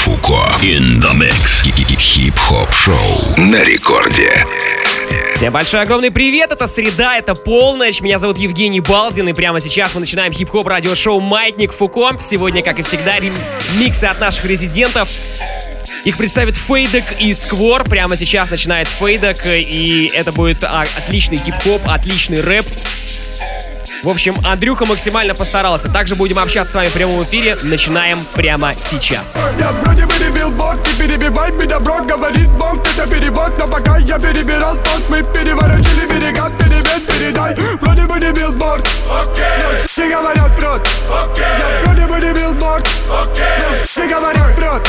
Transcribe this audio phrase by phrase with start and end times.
[0.00, 0.38] Фуко.
[0.62, 1.62] In the mix.
[1.98, 2.96] Хип-хоп шоу
[3.36, 4.32] на рекорде.
[5.34, 9.94] Всем большой огромный привет, это среда, это полночь, меня зовут Евгений Балдин, и прямо сейчас
[9.94, 12.16] мы начинаем хип-хоп радиошоу «Маятник Фуко».
[12.18, 13.16] Сегодня, как и всегда,
[13.78, 15.10] миксы от наших резидентов.
[16.04, 17.84] Их представит Фейдек и Сквор.
[17.84, 22.64] Прямо сейчас начинает Фейдек, и это будет а, отличный хип-хоп, отличный рэп.
[24.02, 25.90] В общем, Андрюха максимально постарался.
[25.90, 27.58] Также будем общаться с вами в прямом эфире.
[27.62, 29.36] Начинаем прямо сейчас.
[29.58, 33.98] Я вроде бы не билборд, ты перебивай меня, брод, говорит Бог, это перевод, но пока
[33.98, 37.54] я перебирал тот, мы переворачивали берега, перевет, передай.
[37.80, 39.44] Вроде бы не билборд, окей,
[39.96, 40.10] okay.
[40.10, 41.60] говорят, брод, окей, okay.
[41.60, 42.88] я вроде бы не билборд,
[43.22, 43.44] окей,
[43.96, 44.08] okay.
[44.08, 44.88] говорят, брод,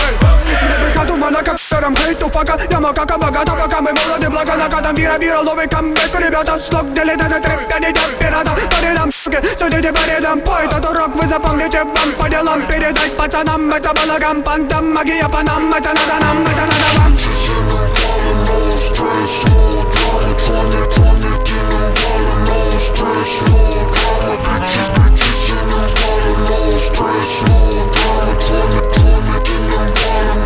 [0.61, 4.95] мне приходу на котором хейту фака, я макака богата, пока мы молоды, благо на кадам,
[4.95, 8.51] бира, бира, новый камбэк, ребята, слог, делит этот трэп, я не дам, пирата,
[9.01, 13.71] там суки Судите по рядам, пой этот урок Вы запомните вам по делам Передать пацанам
[13.71, 17.17] Это балаган, пантам Магия по нам Это надо нам, это надо вам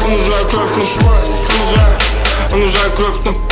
[0.05, 1.17] Он уже кровь на пар,
[1.49, 1.83] он уже,
[2.53, 3.44] он уже кровь на пар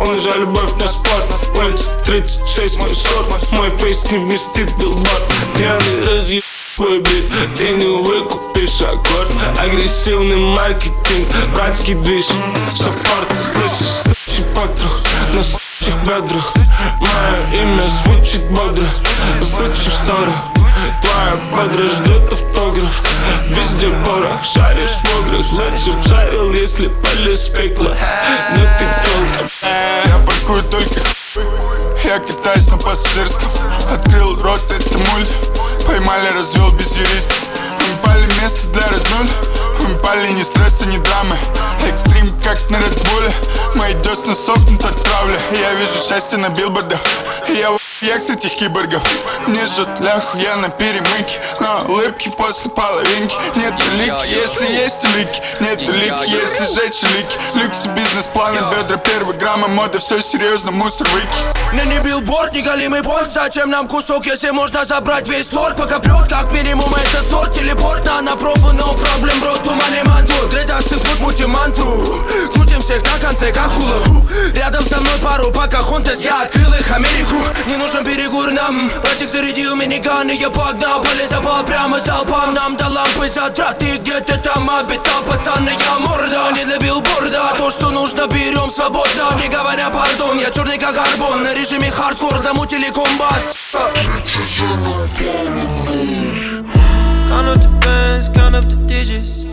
[0.00, 1.24] Он уже любовь на спорт
[1.56, 3.52] Улица 36, мой сорт.
[3.52, 5.22] Мой фейс не вместит билборд
[5.56, 6.42] Пьяный разъеб
[6.78, 12.26] бит Ты не выкупишь аккорд Агрессивный маркетинг Братский движ.
[12.72, 15.00] Саппорт, слышишь, слышишь потрох.
[15.34, 16.54] На сущих бедрах.
[17.00, 18.86] Мое имя звучит бодро.
[19.40, 20.32] Звучит шторы
[21.02, 23.02] Твоя подра ждет автограф.
[23.48, 27.94] Везде порох, шаришь в ограх Лучше шарил, если полез пекло.
[28.56, 29.50] Но ты только
[30.06, 31.00] Я паркую только
[32.04, 33.48] я катаюсь на пассажирском.
[33.88, 35.28] Открыл рот, это мульт
[35.86, 37.34] Поймали, развел без юриста.
[37.78, 39.30] Вымпали место для роднуль
[39.78, 41.36] Вымпали ни стресса, ни драмы.
[41.86, 43.32] Экстрим, как на Редбуле
[43.76, 45.38] Мои десны сохнут от травли.
[45.52, 46.98] Я вижу счастье на билбордах.
[47.48, 47.70] Я
[48.02, 49.02] як с этих киборгов.
[49.46, 53.34] Мне жжет ляху, я на перемыке Но улыбки после половинки.
[53.56, 59.68] Нет улик, если есть улики Нет улик, если сжечь улики Люкс бизнес-планы, бедра первый грамма
[59.68, 61.26] Мода, все серьезно, мусор выки.
[61.72, 65.98] Мне не билборд, не голимый порт Зачем нам кусок, если можно забрать весь торт Пока
[65.98, 68.04] прет, как минимум этот сорт Телепорт.
[68.06, 72.24] На, на пробу, но проблем, бро, тумане манту Дредасты путь, мутим мантру.
[72.54, 74.24] Крутим всех на конце, как хула
[74.54, 77.36] Рядом со мной пару покахонтес Я открыл их Америку,
[77.66, 78.90] не нужно нужен перегур нам.
[79.02, 82.54] Братик зарядил миниган и я погнал Полезапал прямо залпом.
[82.54, 83.78] Нам до лампы затрат.
[83.78, 86.52] Ты где-то там обитал Пацаны, я морда.
[86.52, 87.52] Не для билборда.
[87.56, 89.30] То, что нужно, берем свободно.
[89.40, 91.42] Не говоря пардон Я черный как арбон.
[91.42, 93.56] На режиме хардкор Замутили комбас.
[97.28, 99.46] Count up the bands, count up the digits.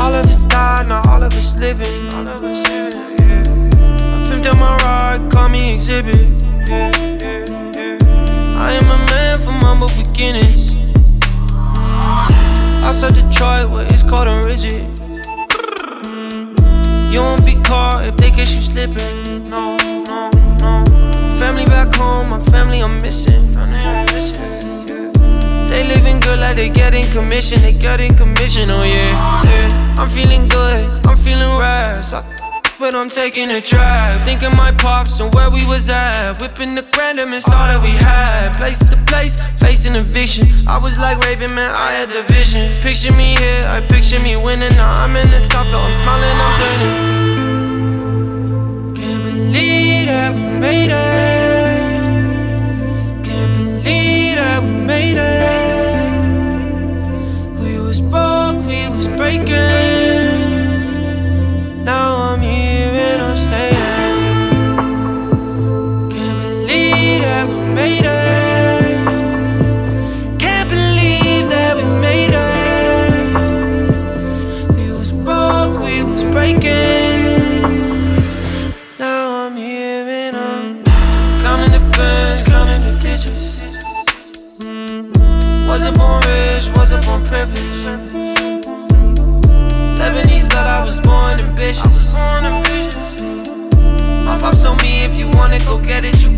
[0.00, 2.12] All of us died, not all of us living.
[2.12, 3.09] All of us living
[4.42, 6.42] pimped my ride, call me exhibit.
[8.56, 10.76] I am a man from humble beginnings.
[12.84, 14.82] Outside Detroit, where it's cold and rigid.
[17.12, 19.50] You won't be caught if they catch you slipping.
[19.50, 20.30] No, no,
[20.60, 20.84] no.
[21.38, 23.52] Family back home, my family I'm missing.
[25.68, 29.42] They living good like they getting commission, they getting commission, oh yeah.
[29.44, 29.96] yeah.
[29.98, 32.00] I'm feeling good, I'm feeling right.
[32.02, 32.24] So
[32.80, 34.22] but I'm taking a drive.
[34.22, 36.40] Thinking my pops and where we was at.
[36.40, 38.56] Whipping the random, it's all that we had.
[38.56, 40.46] Place to place, facing eviction.
[40.66, 42.80] I was like Raven, man, I had the vision.
[42.80, 44.74] Picture me here, I picture me winning.
[44.80, 46.96] Now I'm in the top floor, I'm smiling, I'm grinning.
[48.96, 51.80] Can't believe that we made it.
[53.26, 56.10] Can't believe that we made it.
[57.60, 59.79] We was broke, we was breaking.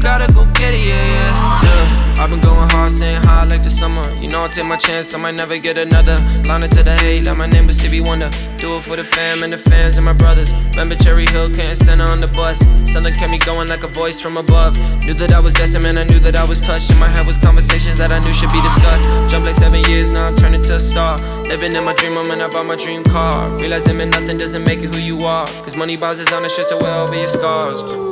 [0.02, 2.02] gotta go get it, yeah, yeah.
[2.22, 4.02] I've been going hard, staying high like the summer.
[4.20, 6.16] You know I take my chance, I might never get another.
[6.44, 8.30] Line it to the hay, let my name be Stevie Wonder.
[8.58, 10.52] Do it for the fam and the fans and my brothers.
[10.54, 12.60] Remember Cherry Hill, can't send her on the bus.
[12.92, 14.78] Something kept me going like a voice from above.
[15.04, 16.90] Knew that I was destined, man, I knew that I was touched.
[16.90, 19.04] In my head was conversations that I knew should be discussed.
[19.30, 21.18] Jumped like seven years, now I'm turning to a star.
[21.44, 23.48] Living in my dream, I'm in about my dream car.
[23.58, 25.46] Realizing that nothing doesn't make you who you are.
[25.64, 28.11] Cause money buys us honest, just so way over be your scars.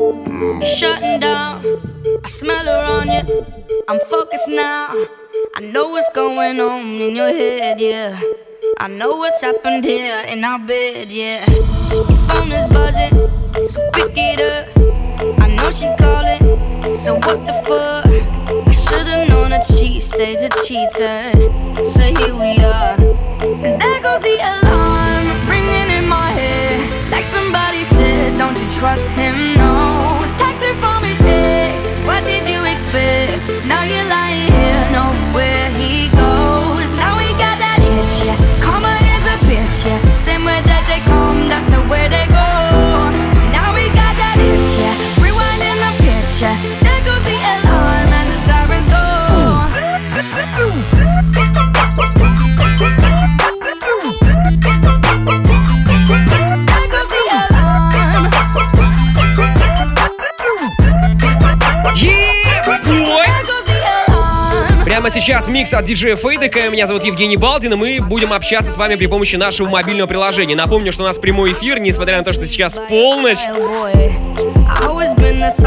[0.00, 1.60] Shutting down,
[2.24, 3.44] I smell her on you.
[3.86, 4.94] I'm focused now.
[5.54, 8.18] I know what's going on in your head, yeah.
[8.78, 11.44] I know what's happened here in our bed, yeah.
[11.92, 13.12] Your phone is buzzing,
[13.62, 14.68] so pick it up.
[15.38, 18.06] I know she calling, so what the fuck?
[18.66, 21.30] I should've known that she stays a cheater.
[21.84, 27.84] So here we are, and there goes the alarm ringing in my head, like somebody
[27.84, 29.69] said, "Don't you trust him?" No,
[65.10, 66.70] Сейчас микс от диджея Фейдека.
[66.70, 70.54] Меня зовут Евгений Балдин, и мы будем общаться с вами при помощи нашего мобильного приложения.
[70.54, 73.40] Напомню, что у нас прямой эфир, несмотря на то, что сейчас полночь.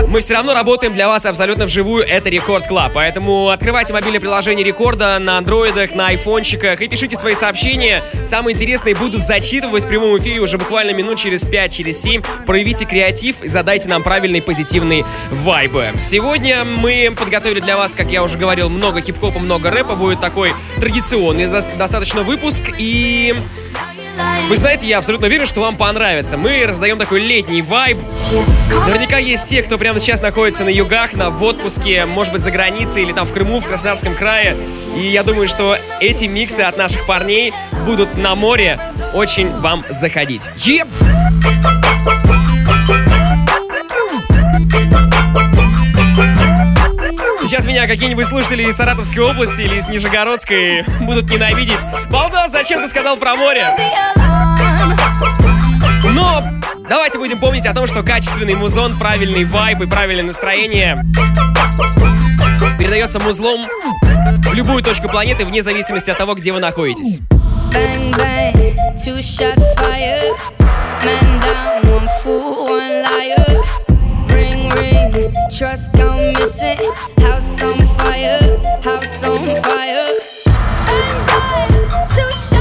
[0.07, 2.93] Мы все равно работаем для вас абсолютно вживую, это Record Club.
[2.93, 8.03] Поэтому открывайте мобильное приложение Рекорда на андроидах, на айфончиках и пишите свои сообщения.
[8.23, 12.21] Самые интересные буду зачитывать в прямом эфире уже буквально минут через 5, через 7.
[12.45, 15.87] Проявите креатив и задайте нам правильные позитивные вайбы.
[15.97, 19.95] Сегодня мы подготовили для вас, как я уже говорил, много хип-хопа, много рэпа.
[19.95, 22.61] Будет такой традиционный дос- достаточно выпуск.
[22.77, 23.33] И
[24.49, 26.37] вы знаете, я абсолютно уверен, что вам понравится.
[26.37, 27.97] Мы раздаем такой летний вайб.
[28.85, 32.51] Наверняка есть те, кто прямо сейчас находится на югах, на в отпуске, может быть, за
[32.51, 34.55] границей или там в Крыму, в Краснодарском крае.
[34.95, 37.53] И я думаю, что эти миксы от наших парней
[37.85, 38.79] будут на море
[39.13, 40.47] очень вам заходить.
[40.57, 40.87] Еп!
[47.53, 51.77] Сейчас меня какие-нибудь слушатели из Саратовской области или из Нижегородской будут ненавидеть.
[52.09, 53.69] Балда, зачем ты сказал про море?
[56.15, 56.41] Но
[56.89, 61.05] давайте будем помнить о том, что качественный музон, правильный вайб и правильное настроение
[62.79, 63.67] передается музлом
[64.01, 67.19] в любую точку планеты вне зависимости от того, где вы находитесь.
[67.71, 70.33] Bang bang, two shot fire.
[71.03, 73.92] Man down, one fool, one liar.
[75.51, 76.79] Trust gone missing.
[77.19, 80.07] House on fire, house on fire.
[80.87, 82.52] Bang bang,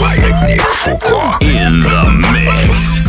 [0.00, 1.36] Маятник Фуко.
[1.40, 3.03] In the mix.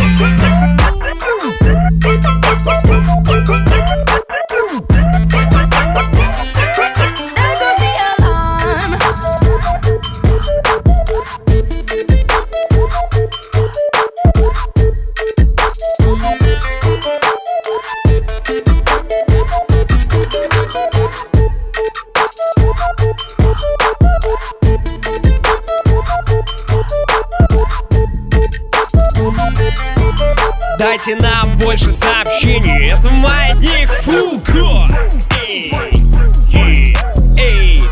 [31.76, 32.90] Больше сообщений.
[32.90, 34.88] Это Маятник Фуко.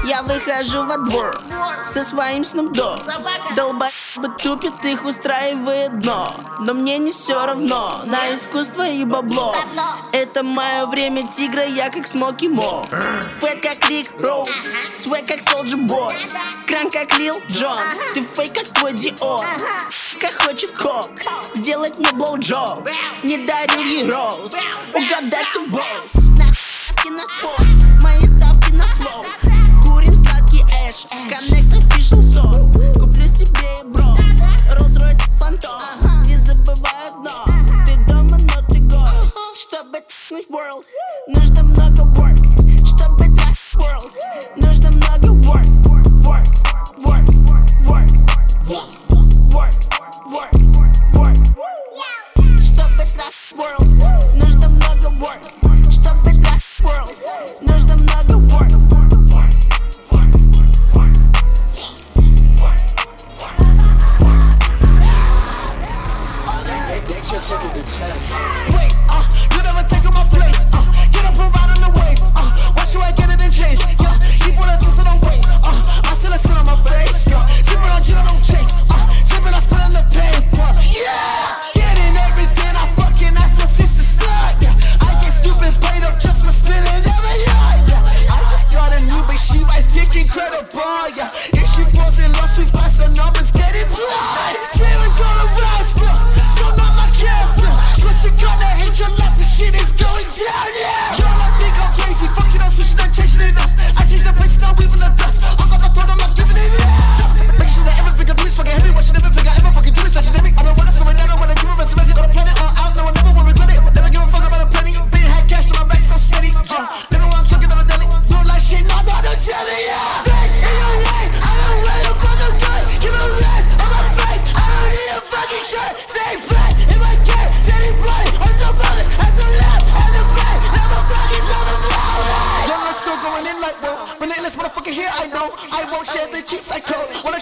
[0.06, 1.42] Я выхожу во двор
[1.88, 3.00] со своим снупдом
[3.56, 6.34] Долбоебы тупят, их устраивает дно.
[6.62, 9.54] Но мне не все равно на искусство и бабло.
[10.14, 12.86] Это мое время тигра, я как Смоки Мо.
[13.42, 14.50] Фэт как Рик Роуз,
[15.04, 16.14] свэг как Солджи Бой
[16.84, 17.78] пьян, как Лил Джон.
[18.14, 19.40] Ты фейк, как твой Дио
[20.20, 21.12] Как хочет Кок
[21.56, 22.88] Сделать мне блоуджоп
[23.24, 24.56] Не дарил ей роз
[24.94, 26.14] Угадать ту босс.
[26.38, 29.24] Нахуй на спорт Мои ставки на флоу.
[29.84, 31.06] Курим сладкий эш.
[31.30, 34.16] Коннект official сон Куплю себе бро.
[34.78, 36.24] Rolls-Royce фантом.
[36.26, 37.46] Не забывай одно.
[37.88, 40.86] Ты дома, но ты гость Чтобы т***нуть world.
[41.28, 41.73] Нужно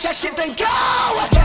[0.10, 1.41] shit, then go!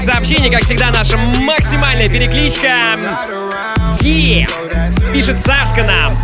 [0.00, 0.50] ваших сообщений.
[0.50, 2.68] Как всегда, наша максимальная перекличка.
[4.00, 5.12] Yeah!
[5.12, 6.14] Пишет Сашка нам.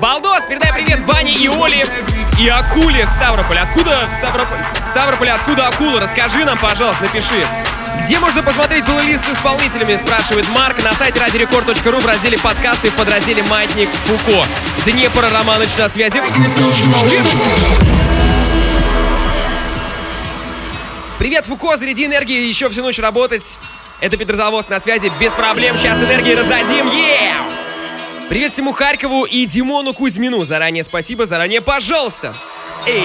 [0.00, 1.84] Балдос, передай привет Ване и Оле
[2.38, 3.60] и Акуле в Ставрополе.
[3.60, 4.56] Откуда в Ставрополь?
[4.80, 6.00] В Ставрополе откуда акула?
[6.00, 7.46] Расскажи нам, пожалуйста, напиши.
[8.04, 12.94] Где можно посмотреть плейлист с исполнителями, спрашивает Марк, на сайте радиорекорд.ру в разделе подкасты в
[12.94, 14.46] подразделе «Маятник Фуко».
[14.86, 16.22] Днепр Романыч на связи.
[21.20, 23.58] Привет, Фуко, заряди энергии, еще всю ночь работать.
[24.00, 27.44] Это Питер Завоз на связи, без проблем, сейчас энергии раздадим, yeah!
[28.30, 30.40] Привет всему Харькову и Димону Кузьмину.
[30.40, 32.32] Заранее спасибо, заранее пожалуйста.
[32.86, 33.04] Эй!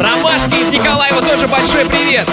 [0.00, 2.26] Ромашки из Николаева тоже большой привет!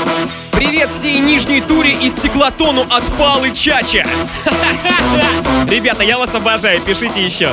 [0.64, 4.06] Привет всей нижней туре и стеклотону от Палы Чача.
[5.68, 7.50] Ребята, я вас обожаю, пишите еще.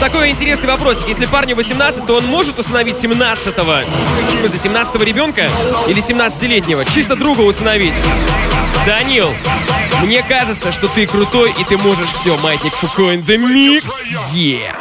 [0.00, 1.04] Такой интересный вопрос.
[1.06, 3.88] Если парню 18, то он может установить 17-го?
[4.26, 5.48] В смысле, 17-го ребенка?
[5.86, 6.84] Или 17-летнего?
[6.92, 7.94] Чисто друга установить?
[8.84, 9.32] Данил,
[10.02, 12.36] мне кажется, что ты крутой и ты можешь все.
[12.38, 14.10] Маятник Фуко in the mix.
[14.34, 14.74] Yeah.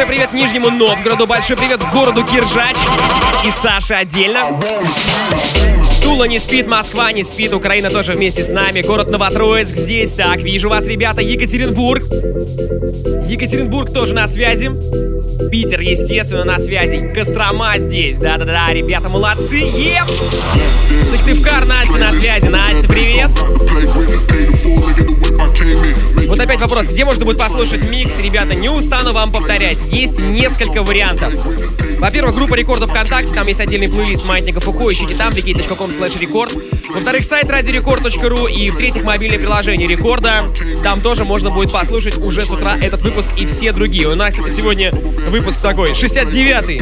[0.00, 2.76] Большой привет Нижнему Новгороду, большой привет городу Киржач
[3.44, 4.40] и Саше отдельно.
[6.02, 10.14] Тула не спит, Москва не спит, Украина тоже вместе с нами, город Новотроицк здесь.
[10.14, 12.02] Так, вижу вас, ребята, Екатеринбург.
[13.28, 14.70] Екатеринбург тоже на связи.
[15.50, 16.98] Питер, естественно, на связи.
[17.14, 18.18] Кострома здесь.
[18.18, 19.58] Да-да-да, ребята, молодцы.
[19.58, 20.06] Еп!
[21.02, 22.46] Сыктывкар, Настя на связи.
[22.46, 22.69] Настя,
[26.70, 29.82] вопрос, где можно будет послушать микс, ребята, не устану вам повторять.
[29.90, 31.34] Есть несколько вариантов.
[31.98, 36.52] Во-первых, группа рекордов ВКонтакте, там есть отдельный плейлист Маятника Фуко, ищите там, wiki.com slash рекорд.
[36.92, 40.48] Во-вторых, сайт радиорекорд.ру и в-третьих, мобильное приложение Рекорда.
[40.82, 44.08] Там тоже можно будет послушать уже с утра этот выпуск и все другие.
[44.08, 46.80] У нас это сегодня выпуск такой, 69-й.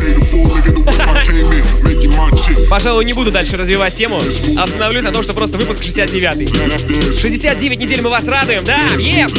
[2.70, 4.18] Пожалуй, не буду дальше развивать тему.
[4.58, 7.12] Остановлюсь на том, что просто выпуск 69-й.
[7.20, 8.80] 69 недель мы вас радуем, да?
[8.98, 9.30] Еп!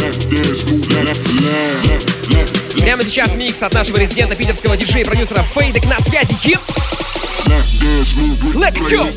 [2.82, 6.36] Прямо сейчас микс от нашего резидента питерского диджея-продюсера Фейдек на связи.
[6.48, 6.60] Еп!
[8.54, 9.08] Let's go!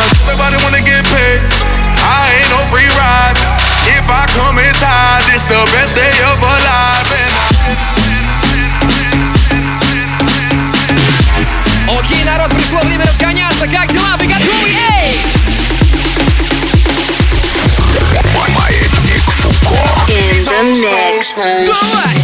[13.61, 13.67] разгоняться.
[13.67, 14.17] Как дела?
[14.17, 14.69] Вы готовы?
[14.91, 15.17] Эй!
[18.55, 20.11] Маятник Фуко.
[20.11, 21.35] In the mix.
[21.35, 22.20] Давай!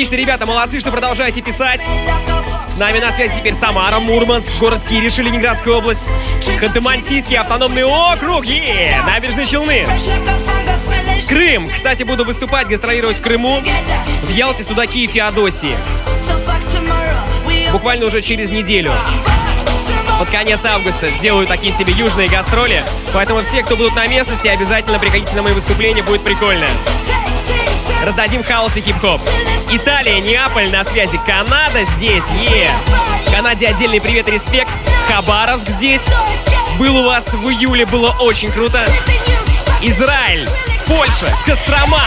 [0.00, 1.86] Отлично, ребята, молодцы, что продолжаете писать.
[2.66, 6.08] С нами на связи теперь Самара, Мурманск, город Кириш, Ленинградская область,
[6.40, 9.86] Ханты-Мансийский автономный округ, е набережные Челны,
[11.28, 11.68] Крым.
[11.68, 13.60] Кстати, буду выступать, гастролировать в Крыму,
[14.22, 15.76] в Ялте, Судаки и Феодосии.
[17.70, 18.94] Буквально уже через неделю.
[20.18, 22.82] Под конец августа сделаю такие себе южные гастроли,
[23.12, 26.66] поэтому все, кто будут на местности, обязательно приходите на мои выступления, будет прикольно.
[28.04, 29.20] Раздадим хаос и хип-хоп.
[29.70, 31.20] Италия, Неаполь на связи.
[31.26, 32.70] Канада здесь, е.
[33.30, 34.70] Канаде отдельный привет и респект.
[35.06, 36.06] Хабаровск здесь.
[36.78, 38.80] Был у вас в июле, было очень круто.
[39.82, 40.48] Израиль,
[40.86, 42.04] Польша, Кострома.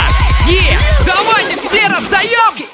[0.47, 0.77] Е!
[1.05, 2.72] Давайте все раздаем!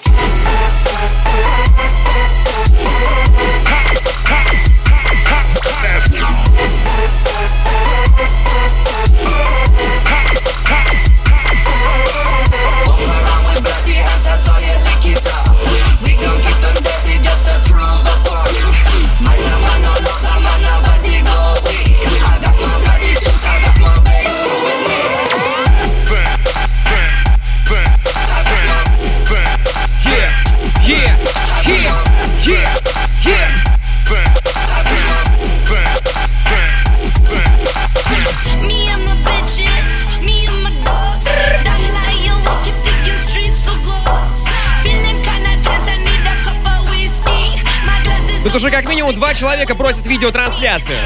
[49.10, 50.98] Минимум два человека просят видеотрансляцию.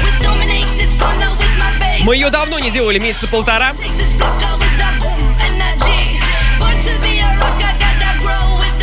[2.04, 3.74] Мы ее давно не делали, месяца полтора.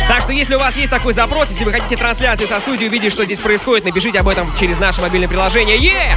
[0.08, 3.12] Так что если у вас есть такой запрос, если вы хотите трансляцию со студии, увидеть,
[3.12, 5.78] что здесь происходит, напишите об этом через наше мобильное приложение.
[5.78, 6.16] Е!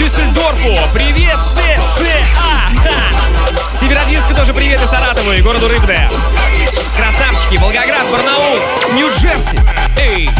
[0.00, 0.78] Дюссельдорфу!
[0.94, 2.70] Привет США!
[2.82, 3.70] Ха!
[3.70, 5.18] Северодвинску тоже привет и Саратов!
[5.18, 6.08] Саратову и городу Рыбное.
[6.96, 8.58] Красавчики, Волгоград, Барнаул,
[8.94, 9.60] Нью-Джерси.
[9.98, 10.30] Эй!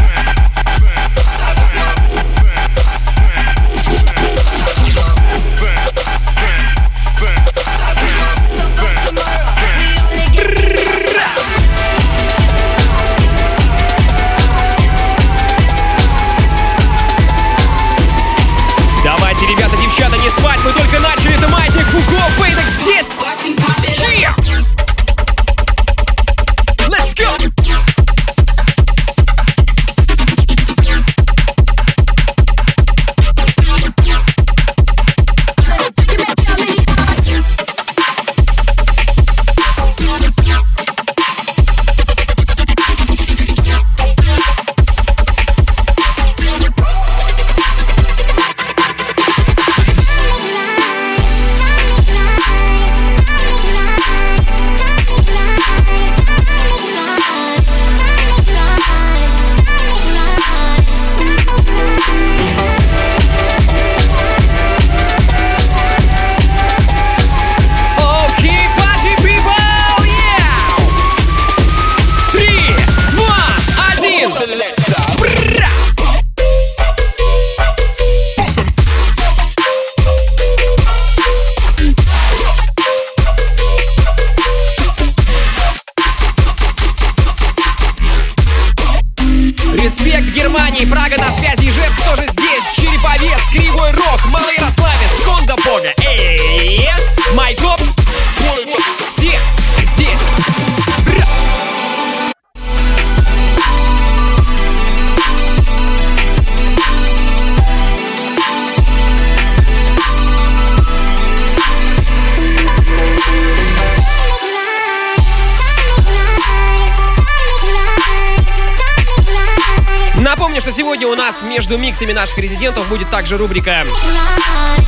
[122.00, 123.84] Миксами наших резидентов будет также рубрика,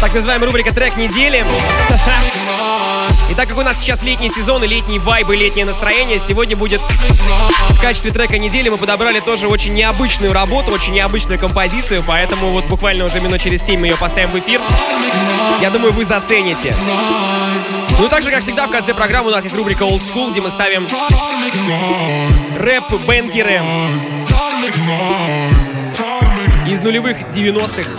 [0.00, 1.44] так называемая рубрика «Трек недели».
[3.30, 6.56] И так как у нас сейчас летний сезон и летний вайб и летнее настроение, сегодня
[6.56, 6.80] будет
[7.70, 12.66] в качестве трека недели мы подобрали тоже очень необычную работу, очень необычную композицию, поэтому вот
[12.66, 14.60] буквально уже минут через 7 мы ее поставим в эфир.
[15.60, 16.74] Я думаю, вы зацените.
[17.98, 20.40] Ну и также, как всегда, в конце программы у нас есть рубрика Old School, где
[20.40, 20.86] мы ставим
[22.58, 23.60] рэп, бенгеры
[26.72, 27.90] из нулевых 90-х.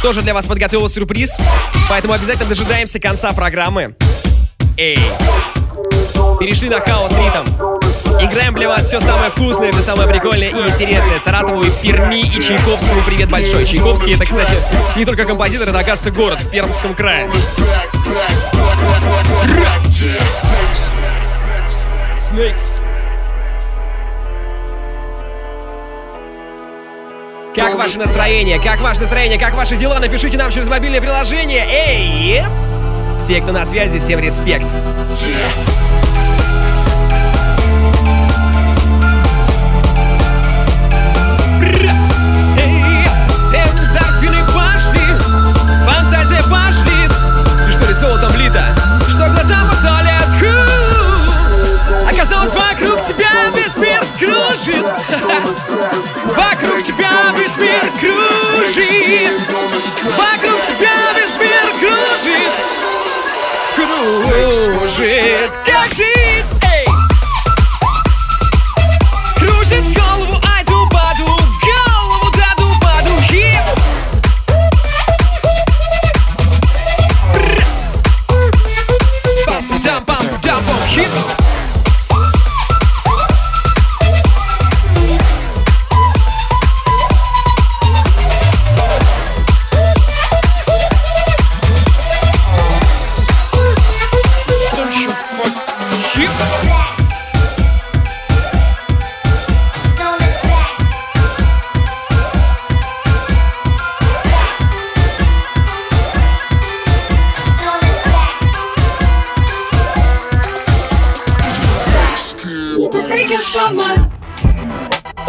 [0.00, 1.36] Тоже для вас подготовил сюрприз,
[1.88, 3.96] поэтому обязательно дожидаемся конца программы.
[4.76, 4.98] Эй!
[6.38, 7.48] Перешли на хаос ритм.
[8.20, 11.18] Играем для вас все самое вкусное, все самое прикольное и интересное.
[11.18, 13.66] Саратову, и Перми и Чайковскому привет большой.
[13.66, 14.54] Чайковский это, кстати,
[14.96, 17.28] не только композитор, это, оказывается, город в Пермском крае.
[22.14, 22.87] Snakes.
[27.58, 28.60] Как ваше настроение?
[28.60, 29.36] Как ваше настроение?
[29.36, 29.98] Как ваши дела?
[29.98, 31.66] Напишите нам через мобильное приложение.
[31.68, 32.44] Эй!
[33.18, 34.72] Все, кто на связи, всем респект.
[47.88, 48.62] Ли золотом лито?
[49.08, 50.07] Что глаза посолят?
[52.18, 52.24] Ху!
[52.24, 54.84] Оказалось, вокруг тебя весь мир кружит.
[56.24, 59.40] Вокруг тебя весь мир кружит.
[60.16, 62.54] Вокруг тебя весь мир кружит.
[63.76, 65.88] Кружит, как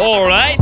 [0.00, 0.58] Alright?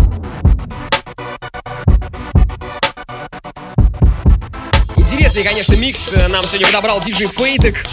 [4.97, 7.85] Интересный, конечно, микс нам сегодня подобрал диджей Фейтек.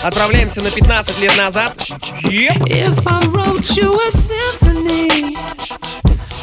[0.00, 1.76] Отправляемся на 15 лет назад.
[2.22, 2.68] Yep.
[2.68, 5.36] If I wrote you a symphony,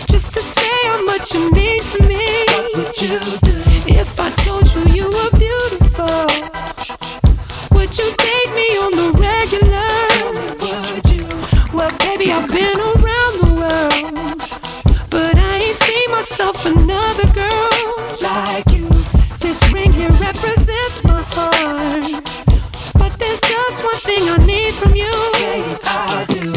[0.10, 2.20] just to say how much you mean to me.
[2.50, 3.64] What would you do?
[3.88, 6.28] If I told you you were beautiful,
[7.72, 9.90] would you date me on the regular?
[10.94, 11.26] Would you?
[11.74, 12.99] Well, baby, I've been around.
[16.20, 17.70] Myself another girl
[18.22, 18.90] like you.
[19.40, 22.24] This ring here represents my heart.
[23.00, 25.10] But there's just one thing I need from you.
[25.24, 26.52] Say I do.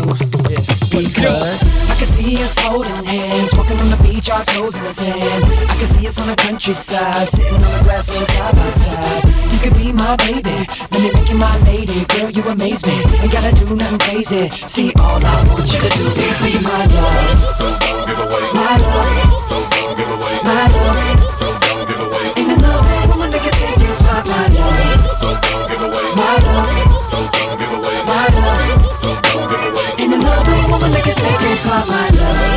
[0.90, 2.01] Because I can see
[2.42, 5.44] us holding hands, walking on the beach, our toes in the sand.
[5.70, 9.24] I can see us on the countryside, sitting on the grassland side by side.
[9.52, 12.05] You could be my baby, let me make you my lady.
[12.11, 12.98] Girl, you amaze me.
[13.22, 14.50] Ain't gotta do nothing crazy.
[14.50, 17.55] See, all I want you to do is be my love.
[17.55, 18.44] So don't give away.
[18.59, 19.44] My love.
[19.46, 20.35] So don't give away.
[20.42, 20.98] My love.
[21.38, 22.26] So don't give away.
[22.42, 25.07] Ain't another woman that can take your spot, my love.
[25.14, 26.07] So don't give away.
[26.18, 26.82] My love.
[31.72, 32.51] for my love.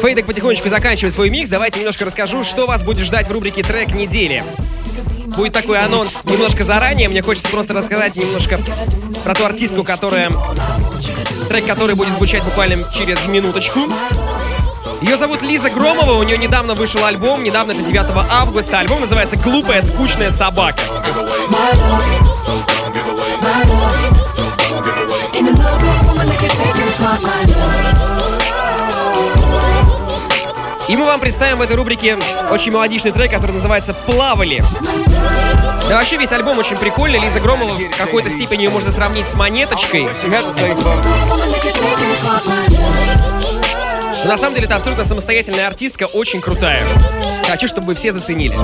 [0.00, 1.50] Фейдек потихонечку заканчивает свой микс.
[1.50, 4.44] Давайте немножко расскажу, что вас будет ждать в рубрике «Трек недели».
[5.36, 7.08] Будет такой анонс немножко заранее.
[7.08, 8.60] Мне хочется просто рассказать немножко
[9.24, 10.32] про ту артистку, которая...
[11.48, 13.80] Трек, который будет звучать буквально через минуточку.
[15.00, 18.80] Ее зовут Лиза Громова, у нее недавно вышел альбом, недавно это 9 августа.
[18.80, 20.82] Альбом называется «Глупая, скучная собака».
[25.38, 27.97] Ain't another
[30.88, 32.16] И мы вам представим в этой рубрике
[32.50, 34.64] очень мелодичный трек, который называется «Плавали».
[35.88, 37.18] Да вообще весь альбом очень прикольный.
[37.18, 40.08] Лиза Громова в какой-то степени ее можно сравнить с монеточкой.
[44.24, 46.82] Но на самом деле это абсолютно самостоятельная артистка, очень крутая.
[47.46, 48.56] Хочу, чтобы вы все заценили.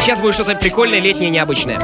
[0.00, 1.80] Сейчас будет что-то прикольное, летнее, необычное.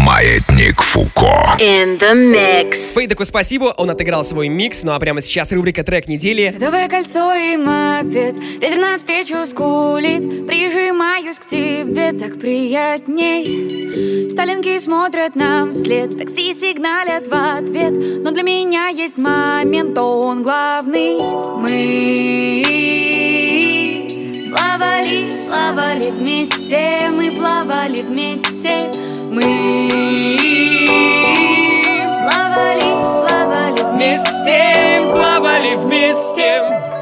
[0.00, 1.56] Маятник Фуко.
[1.58, 2.94] In the mix.
[2.94, 4.82] Фейдеку спасибо, он отыграл свой микс.
[4.84, 6.50] Ну а прямо сейчас рубрика «Трек недели».
[6.52, 8.36] Садовое кольцо и мопед.
[8.60, 10.46] Ветер навстречу скулит.
[10.46, 14.30] Прижимаюсь к тебе, так приятней.
[14.30, 16.16] Сталинки смотрят нам вслед.
[16.16, 17.92] Такси сигналят в ответ.
[18.22, 21.18] Но для меня есть момент, то он главный.
[21.58, 22.64] Мы
[24.50, 27.10] плавали, плавали вместе.
[27.10, 28.90] Мы плавали вместе
[29.30, 29.44] Мы
[32.22, 36.97] плавали, плавали вместе плавали вместе.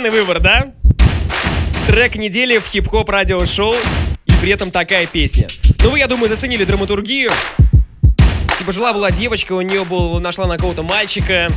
[0.00, 0.72] Странный выбор, да?
[1.86, 3.74] Трек недели в хип-хоп радиошоу
[4.24, 5.48] и при этом такая песня.
[5.82, 7.30] Ну вы, я думаю, заценили драматургию.
[8.58, 11.48] Типа жила была девочка, у нее был, нашла на кого-то мальчика.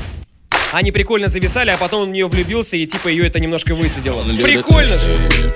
[0.74, 4.26] Они прикольно зависали, а потом он в нее влюбился и типа ее это немножко высадило.
[4.44, 5.54] Прикольно же.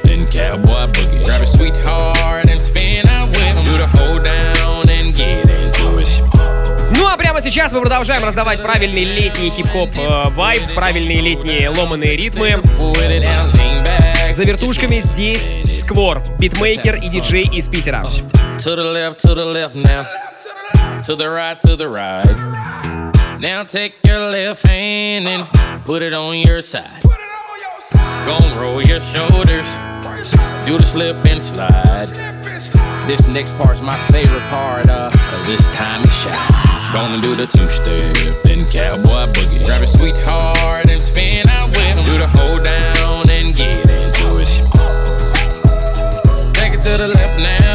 [7.38, 12.60] Прямо сейчас мы продолжаем раздавать правильный летний хип-хоп э, вайб, правильные летние ломаные ритмы.
[14.32, 18.04] За вертушками здесь Сквор, битмейкер и диджей из Питера.
[23.40, 23.64] Now.
[23.64, 25.46] Take your left hand and
[25.86, 27.04] put it on your side.
[28.26, 29.68] Gon' roll your shoulders.
[30.66, 32.08] Do the slip and slide.
[33.06, 36.77] This next part's my favorite part, uh, cause it's time to shine.
[36.94, 39.66] Gonna do the two step, then cowboy boogie.
[39.66, 42.04] Grab a sweetheart and spin out with him.
[42.04, 44.48] Do the hold down and get into it.
[46.54, 47.67] Take it to the left now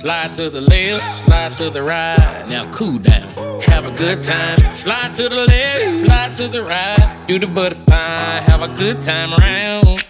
[0.00, 2.46] Slide to the left, slide to the right.
[2.48, 3.28] Now cool down,
[3.60, 4.58] have a good time.
[4.74, 7.24] Slide to the left, slide to the right.
[7.28, 10.02] Do the butterfly, have a good time round,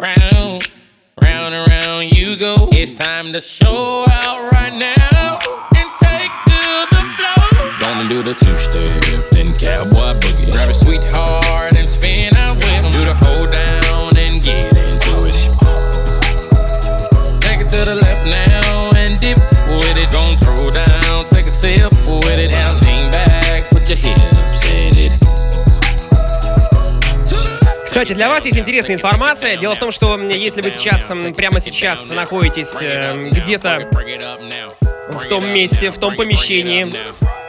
[0.00, 0.72] round,
[1.20, 2.70] round and round you go.
[2.72, 5.38] It's time to show out right now
[5.76, 7.70] and take to the floor.
[7.80, 10.52] Gonna do the two step, then cowboy boogie.
[10.52, 11.43] Grab a sweetheart
[27.94, 29.56] Кстати, для вас есть интересная информация.
[29.56, 33.88] Дело в том, что если вы сейчас, прямо сейчас находитесь э, где-то
[35.12, 36.88] в том месте, в том помещении,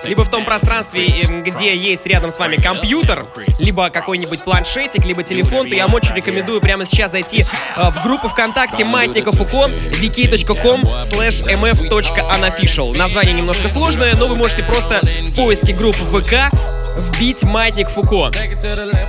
[0.08, 3.26] либо в том пространстве, э, где есть рядом с вами компьютер,
[3.58, 8.04] либо какой-нибудь планшетик, либо телефон, то я вам очень рекомендую прямо сейчас зайти э, в
[8.04, 12.96] группу ВКонтакте Маятника Фуко wiki.com slash mf.unofficial.
[12.96, 16.56] Название немножко сложное, но вы можете просто в поиске группы ВК
[16.98, 18.32] вбить Маятник Фуко.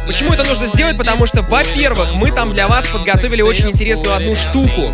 [0.06, 0.96] Почему это нужно сделать?
[0.96, 4.92] Потому что, во-первых, мы там для вас подготовили очень интересную одну штуку.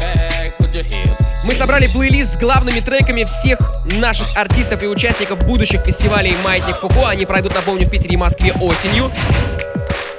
[1.44, 7.08] Мы собрали плейлист с главными треками всех наших артистов и участников будущих фестивалей «Маятник Фуко».
[7.08, 9.10] Они пройдут, напомню, в Питере и Москве осенью.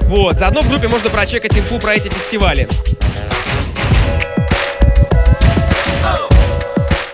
[0.01, 2.67] Вот, заодно в группе можно прочекать инфу про эти фестивали.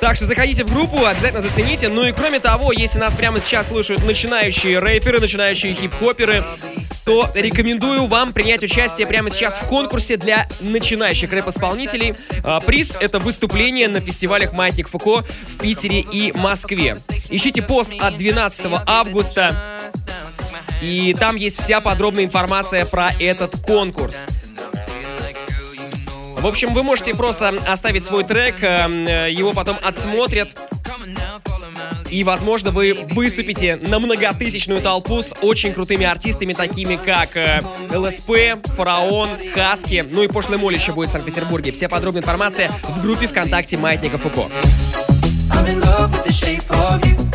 [0.10, 1.88] Так что заходите в группу, обязательно зацените.
[1.88, 6.44] Ну и кроме того, если нас прямо сейчас слушают начинающие рэперы, начинающие хип-хоперы,
[7.06, 12.16] то рекомендую вам принять участие прямо сейчас в конкурсе для начинающих рэп-исполнителей.
[12.44, 16.98] А, Приз— это выступление на фестивалях «Маятник Фуко» в Питере и Москве.
[17.30, 19.56] Ищите пост от 12 августа,
[20.82, 24.26] и там есть вся подробная информация про этот конкурс.
[26.40, 30.50] В общем, вы можете просто оставить свой трек, э, э, его потом отсмотрят.
[32.10, 37.62] И, возможно, вы выступите на многотысячную толпу с очень крутыми артистами, такими как э,
[37.94, 38.32] ЛСП,
[38.76, 41.72] Фараон, Хаски, ну и пошлый Моль еще будет в Санкт-Петербурге.
[41.72, 44.46] Вся подробная информация в группе ВКонтакте Маятника Фуко.
[45.52, 47.29] I'm in love with the shape of you.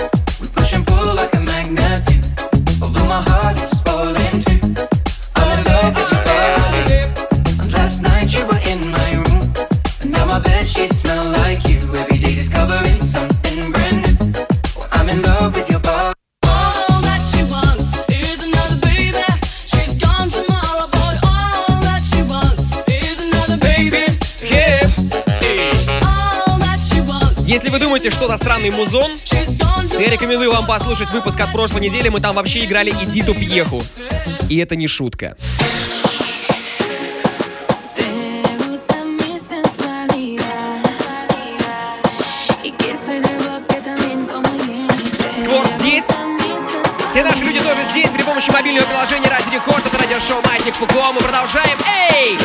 [27.74, 29.10] Вы думаете, что за странный музон,
[29.98, 32.08] я рекомендую вам послушать выпуск от прошлой недели.
[32.08, 33.82] Мы там вообще играли Эдиту Пьеху.
[34.48, 35.36] И это не шутка.
[45.34, 46.06] Сквор здесь.
[47.10, 49.84] Все наши люди тоже здесь при помощи мобильного приложения Ради Рекорд.
[49.84, 51.10] Это радиошоу Маятник Фуко.
[51.12, 51.76] Мы продолжаем.
[52.12, 52.38] Эй!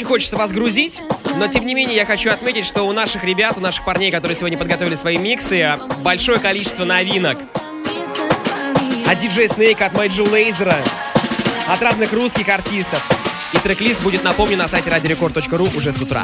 [0.00, 1.02] Очень хочется вас грузить,
[1.36, 4.34] но тем не менее я хочу отметить, что у наших ребят, у наших парней, которые
[4.34, 7.36] сегодня подготовили свои миксы, большое количество новинок.
[9.06, 10.74] От DJ Snake, от Major Lazer,
[11.68, 13.02] от разных русских артистов.
[13.52, 16.22] И трек-лист будет, напомню, на сайте radiorecord.ru уже с утра.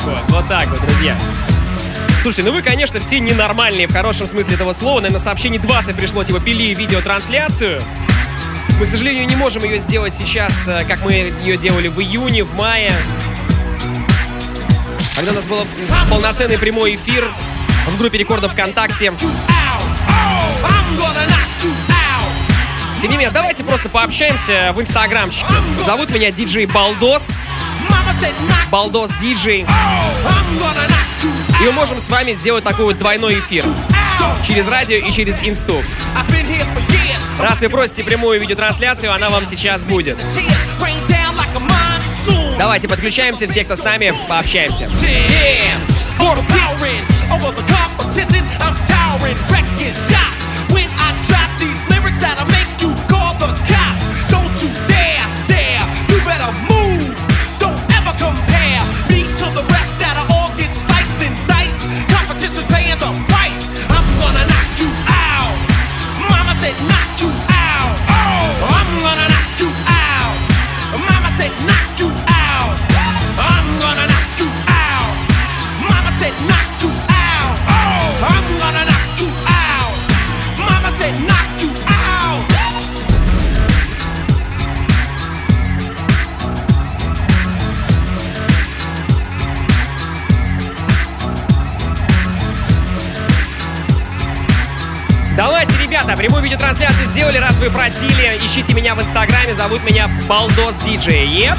[0.00, 1.16] Так вот, вот так вот, друзья.
[2.20, 4.98] Слушайте, ну вы, конечно, все ненормальные в хорошем смысле этого слова.
[4.98, 7.80] Наверное, сообщений 20 пришло, типа, пили видеотрансляцию.
[8.80, 12.42] Мы, к сожалению, не можем ее сделать сейчас, э, как мы ее делали в июне,
[12.42, 12.92] в мае.
[15.14, 15.64] Когда у нас был
[16.10, 17.30] полноценный прямой эфир
[17.86, 19.12] в группе рекордов ВКонтакте.
[23.00, 25.46] Тем не менее, давайте просто пообщаемся в инстаграмчике.
[25.84, 27.30] Зовут меня диджей Балдос.
[28.70, 29.66] Балдос диджей.
[31.60, 33.64] И мы можем с вами сделать такой вот двойной эфир.
[34.46, 35.82] Через радио и через инсту.
[37.38, 40.18] Раз вы просите прямую видеотрансляцию, она вам сейчас будет.
[42.58, 44.90] Давайте подключаемся, все, кто с нами, пообщаемся.
[46.08, 46.42] Спорт
[47.30, 50.33] Over the competition, I'm towering, wrecking shot.
[96.14, 98.38] Ребята, прямую видеотрансляцию сделали, раз вы просили.
[98.38, 101.50] Ищите меня в инстаграме, зовут меня Балдос Диджей.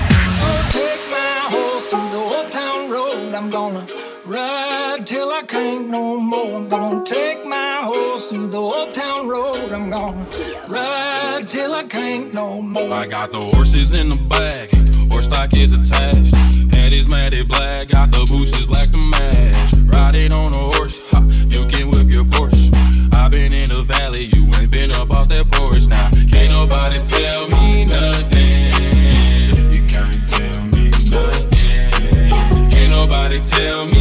[2.87, 3.33] Road.
[3.33, 3.87] I'm gonna
[4.25, 6.57] ride till I can't no more.
[6.57, 9.71] I'm gonna take my horse through the old town road.
[9.71, 10.25] I'm gonna
[10.67, 12.93] ride till I can't no more.
[12.93, 14.69] I got the horses in the back,
[15.11, 16.35] horse stock is attached.
[16.75, 19.73] Head is matted black, got the bushes black to match.
[19.85, 22.54] Riding on a horse, ha, you can whip your Porsche.
[23.15, 26.09] I been in the valley, you ain't been up off that porch now.
[26.31, 28.71] Can't nobody tell me nothing.
[29.73, 32.69] You can't tell me nothing.
[32.71, 33.94] Can't nobody tell me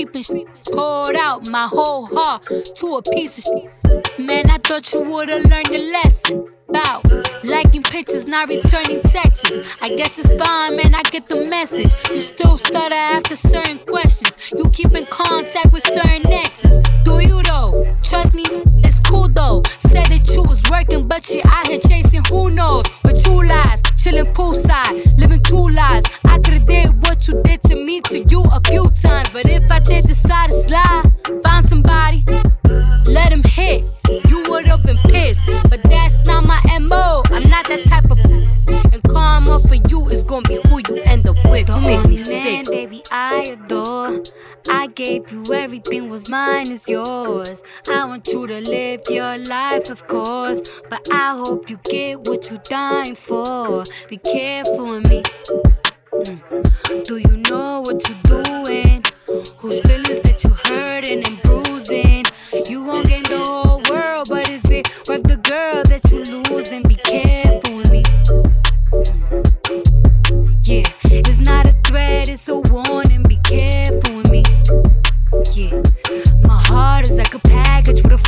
[0.00, 0.74] wanna creep and shit.
[0.74, 2.46] Poured out my whole heart
[2.76, 4.18] to a piece of shit.
[4.18, 6.46] Man, I thought you would've learned the lesson.
[6.68, 7.04] About
[7.42, 9.76] liking pictures, not returning texts.
[9.82, 10.94] I guess it's fine, man.
[10.94, 11.92] I get the message.
[12.14, 14.52] You still stutter after certain questions.
[14.56, 16.78] You keep in contact with certain exes.
[17.02, 17.96] Do you though?
[18.04, 18.44] Trust me,
[19.10, 19.62] cool though.
[19.90, 23.82] Said that you was working, but you out here chasing who knows with two lies.
[23.98, 26.06] Chilling poolside, living two lives.
[26.24, 29.70] I could've did what you did to me to you a few times, but if
[29.70, 31.02] I did decide to slide,
[31.42, 32.24] find somebody,
[33.12, 33.84] let him hit.
[34.28, 37.22] You would've been pissed, but that's not my MO.
[37.26, 38.18] I'm not that type of.
[38.92, 41.66] And karma for you is gonna be who you end up with.
[41.66, 42.66] Don't make me sick.
[44.94, 47.62] Gave you everything, was mine is yours.
[47.90, 50.80] I want you to live your life, of course.
[50.88, 53.84] But I hope you get what you're dying for.
[54.08, 55.22] Be careful with me.
[56.12, 57.04] Mm.
[57.04, 59.02] Do you know what you're doing?
[59.58, 61.39] Whose feelings that you hurting and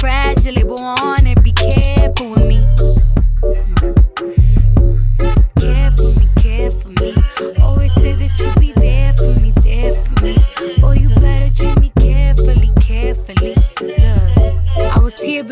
[0.03, 1.22] fragile, but on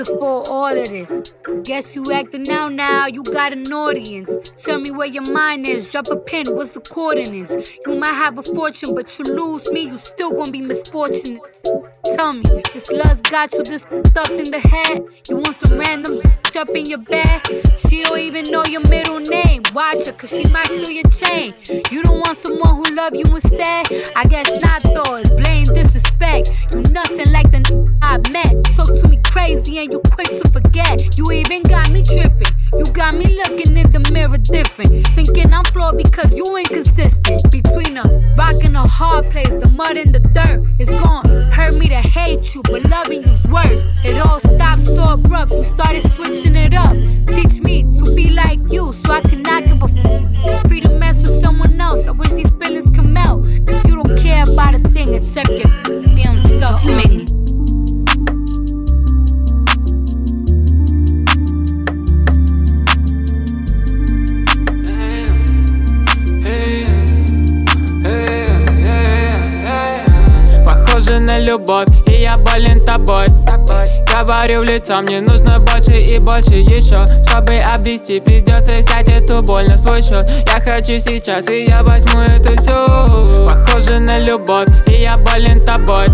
[0.00, 1.34] before all of this.
[1.64, 4.32] Guess you acting out now, you got an audience.
[4.64, 7.78] Tell me where your mind is, drop a pin, what's the coordinates?
[7.84, 11.42] You might have a fortune, but you lose me, you still gonna be misfortunate.
[12.16, 12.42] Tell me,
[12.72, 15.04] this lust got you this up in the head?
[15.28, 16.22] You want some random
[16.56, 17.42] up in your bed?
[17.76, 19.62] She don't even know your middle name.
[19.74, 21.52] Watch her, cause she might steal your chain.
[21.90, 23.84] You don't want someone who love you instead?
[24.16, 26.48] I guess not though, it's blame, disrespect.
[26.72, 28.52] You nothing like the I met.
[28.74, 31.16] Talk to me crazy and you quick to forget.
[31.16, 32.52] You even got me tripping.
[32.78, 35.06] You got me looking in the mirror different.
[35.18, 37.42] Thinking I'm flawed because you inconsistent.
[37.50, 38.06] Between a
[38.38, 40.62] rock and a hard place, the mud and the dirt.
[40.78, 41.26] It's gone.
[41.52, 43.88] hurt me to hate you, but loving you's worse.
[44.04, 45.52] It all stopped so abrupt.
[45.52, 46.94] You started switching it up.
[47.34, 51.20] Teach me to be like you so I cannot give a f- free to mess
[51.20, 52.06] with someone else.
[52.08, 53.44] I wish these feelings could melt.
[53.66, 55.70] Cause you don't care about a thing except your
[56.14, 56.84] damn self.
[56.84, 57.49] You make me.
[74.20, 79.66] Говорю в лицо, мне нужно больше и больше еще Чтобы обрести, придется взять эту боль
[79.66, 80.30] на свой счет.
[80.46, 86.06] Я хочу сейчас, и я возьму это все Похоже на любовь, и я болен тобой.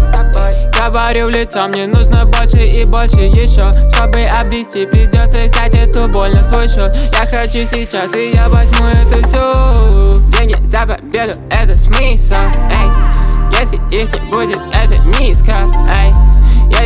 [0.73, 6.33] Говорю в лицо, мне нужно больше и больше еще Чтобы обрести, придется взять эту боль
[6.33, 6.97] на свой счет.
[7.13, 12.35] Я хочу сейчас, и я возьму это все Деньги за победу, это смысл,
[12.71, 13.59] эй.
[13.59, 16.26] Если их не будет, это низко, эй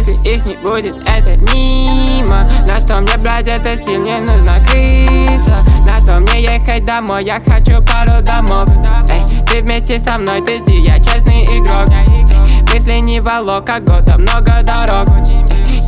[0.00, 2.46] Если их не будет, это мимо.
[2.66, 7.38] На что мне брать это стиль, мне нужна крыша На что мне ехать домой, я
[7.38, 8.70] хочу пару домов.
[9.10, 11.86] Эй, ты вместе со мной, ты жди, я честный игрок.
[11.92, 12.24] Эй,
[12.72, 15.06] Мысли не волок, как года, много дорог.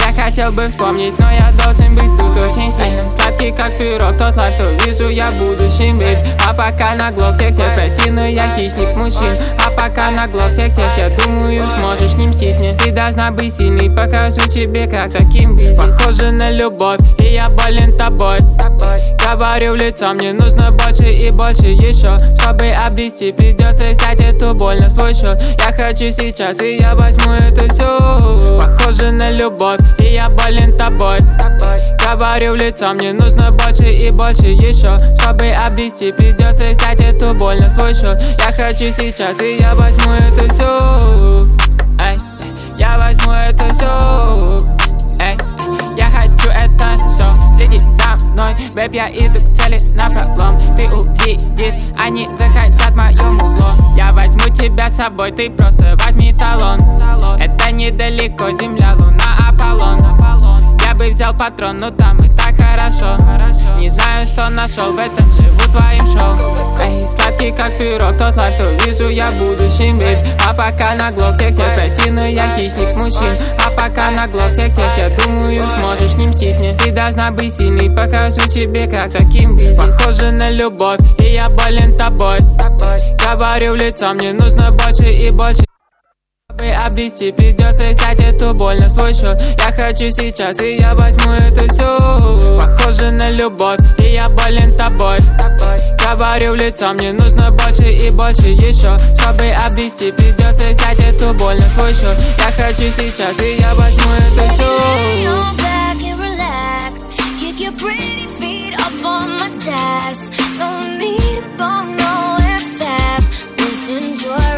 [0.04, 4.36] Я хотел бы вспомнить, но я должен быть тут очень сильным Сладкий как пирог, тот
[4.36, 8.54] лайф, что вижу я будущим быть А пока на глок всех тех, прости, но я
[8.58, 9.38] хищник мужчин
[9.76, 12.74] пока на глок всех тех, я думаю, сможешь не мстить мне.
[12.74, 15.76] Ты должна быть сильной, покажу тебе, как таким быть.
[15.76, 18.38] Похоже на любовь, и я болен тобой.
[19.18, 22.18] Говорю в лицо, мне нужно больше и больше еще.
[22.36, 25.42] Чтобы обрести, придется взять эту боль на свой счет.
[25.58, 31.18] Я хочу сейчас, и я возьму это все Похоже на любовь, и я болен тобой.
[31.98, 34.98] Говорю в лицо, мне нужно больше и больше еще.
[35.18, 38.20] Чтобы обрести, придется взять эту боль на свой счет.
[38.38, 41.46] Я хочу сейчас, и я возьму это все
[42.00, 42.18] Эй,
[42.78, 44.58] я возьму это все
[45.20, 45.36] Эй,
[45.96, 50.58] я хочу это все Следи за мной, бэб, я иду к цели на пролом.
[50.76, 56.78] Ты увидишь, они захотят моему зло Я возьму тебя с собой, ты просто возьми талон.
[57.38, 59.98] Это недалеко, земля, луна, Аполлон.
[60.84, 62.21] Я бы взял патрон, но там
[62.72, 63.16] хорошо.
[63.78, 66.36] Не знаю, что нашел, в этом живу твоим шоу.
[66.80, 71.36] Эй, сладкий как пирог, тот лайф, что вижу я будущим, бейб А пока на глок
[71.38, 73.36] тех прости, но я хищник мужчин.
[73.64, 76.74] А пока на глаз тех, тех Я думаю, сможешь не мстить мне.
[76.74, 79.76] Ты должна быть сильной, покажу тебе, как таким быть.
[79.76, 82.38] Похоже на любовь, и я болен тобой.
[83.18, 85.64] Говорю в лицо, мне нужно больше и больше
[86.62, 91.32] чтобы обрести, придется взять эту боль на свой счет Я хочу сейчас, и я возьму
[91.32, 95.18] это все Похоже на любовь, и я болен тобой.
[95.98, 101.58] Говорю в лицо, мне нужно больше и больше еще Чтобы обрести, придется взять эту боль
[101.58, 104.02] на свой счет Я хочу сейчас, и я возьму
[109.38, 110.30] my dash.
[110.58, 113.56] Don't need to go nowhere fast.
[113.56, 114.51] Just enjoy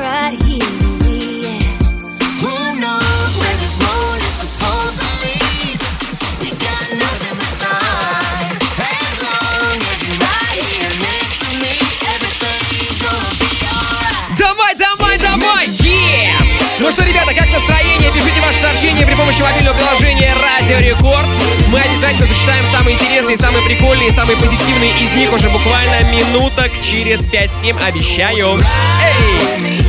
[18.55, 21.27] ваши сообщения при помощи мобильного приложения Радио Рекорд.
[21.69, 27.27] Мы обязательно зачитаем самые интересные, самые прикольные, самые позитивные из них уже буквально минуток через
[27.27, 28.59] 5-7, обещаю.
[29.03, 29.81] Эй!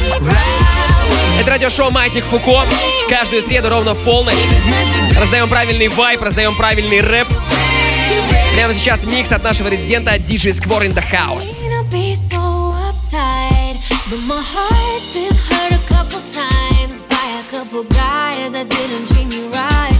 [1.40, 2.64] Это радиошоу «Маятник Фуко».
[3.10, 4.46] Каждую среду ровно в полночь.
[5.20, 7.28] Раздаем правильный вайп, раздаем правильный рэп.
[8.56, 11.62] Прямо сейчас микс от нашего резидента DJ Square in the House.
[14.08, 18.25] But my heart's been hurt a couple times by a couple guys
[18.56, 19.95] that didn't treat me right.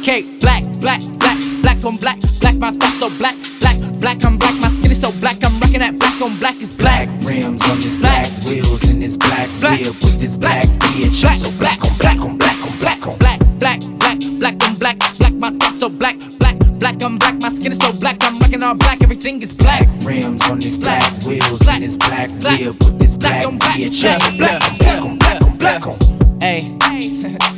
[0.00, 4.38] Okay, black, black, black, black on black, black, my stuff so black, black, black, I'm
[4.38, 7.08] black, my skin is so black, I'm rocking that black on black is black.
[7.20, 11.24] rims on this black wheels in this black wheel with this black bitch.
[11.28, 14.74] I'm so black on black on black on black on black, black, black, black on
[14.76, 18.16] black, black, my thoughts so black, black, black, I'm black, my skin is so black,
[18.22, 19.86] I'm rocking all black, everything is black.
[20.04, 23.42] rims on this Black, black wheels black, in this black black, wheel with this black
[23.42, 24.00] black on black, bitch.
[24.00, 26.40] black, I'm so black on black on black on black on.
[26.40, 27.57] Hey,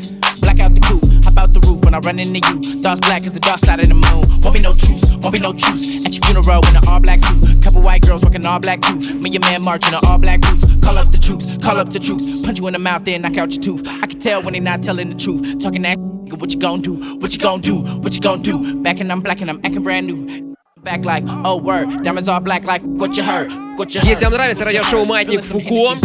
[1.31, 2.83] hop out the roof when I run into you.
[2.83, 4.41] Thoughts black as the dark side of the moon.
[4.43, 6.05] Won't be no truce, won't be no truce.
[6.05, 7.63] At your funeral in an all black suit.
[7.63, 8.97] Couple white girls rocking all black too.
[8.97, 10.65] Me and man marching in all black boots.
[10.83, 12.25] Call up the troops, call up the troops.
[12.43, 13.87] Punch you in the mouth, then knock out your tooth.
[13.87, 15.59] I can tell when they not telling the truth.
[15.61, 18.83] Talking that what you gon' do, what you gon' do, what you gon' do.
[18.83, 20.57] Back and I'm black and I'm acting brand new.
[20.83, 23.70] Back like, oh word, diamonds all black like what you heard.
[23.89, 25.97] Если вам нравится радиошоу «Маятник Фуко»,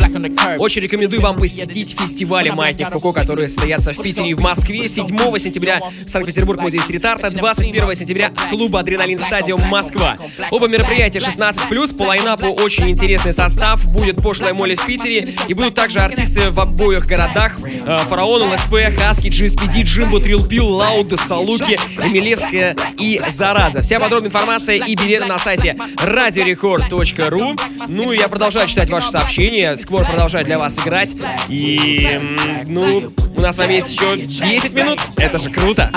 [0.58, 5.08] очень рекомендую вам посетить фестивали «Маятник Фуко», которые состоятся в Питере и в Москве 7
[5.38, 10.18] сентября Санкт-Петербург, музей стрит-арта, 21 сентября клуб «Адреналин Стадиум Москва».
[10.52, 15.76] Оба мероприятия 16+, по лайнапу очень интересный состав, будет пошлая моли в Питере, и будут
[15.76, 22.76] также артисты в обоих городах, э, Фараон, ЛСП, Хаски, GSPD, Джимбо, Трилпил, Лауда, Салуки, Эмилевская
[23.00, 23.82] и Зараза.
[23.82, 27.58] Вся подробная информация и билеты на сайте radiorecord.ru.
[27.88, 31.16] Ну, я продолжаю читать ваши сообщения, Сквор продолжает для вас играть,
[31.50, 32.20] и,
[32.66, 35.90] ну, у нас с вами есть еще 10 минут, это же круто.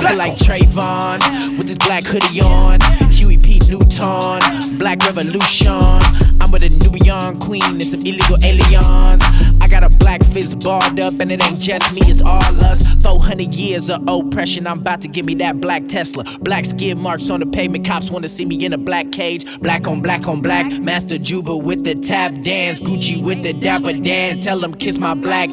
[4.78, 6.27] Black Revolution.
[6.48, 9.20] I'm with a Nubian queen and some illegal aliens.
[9.60, 12.82] I got a black fist barred up, and it ain't just me, it's all us.
[13.02, 16.24] 400 years of oppression, I'm about to give me that black Tesla.
[16.40, 19.60] Black skid marks on the pavement, cops wanna see me in a black cage.
[19.60, 23.92] Black on black on black, Master Juba with the tap dance, Gucci with the dapper
[23.92, 24.40] Dan.
[24.40, 25.50] Tell them kiss my black.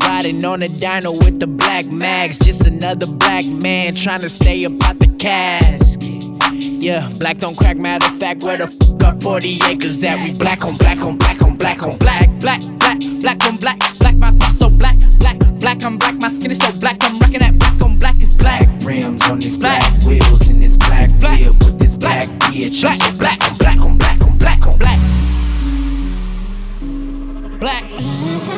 [0.00, 4.64] Riding on a dino with the black mags, just another black man trying to stay
[4.64, 6.24] out the casket.
[6.82, 7.76] Yeah, black don't crack.
[7.76, 10.22] Matter of fact, where the f up 40 acres at?
[10.22, 13.78] We black on black on black on black on black, black, black, black on black,
[13.98, 14.16] black.
[14.16, 15.82] My thoughts so black, black, black.
[15.82, 16.14] I'm black.
[16.16, 16.98] My skin is so black.
[17.00, 18.68] I'm rocking that black on black is black.
[18.84, 22.84] Rims on these black wheels in this black whip with this black bitch.
[22.84, 24.98] I'm so black on black on black on black on black.
[27.60, 27.84] Black.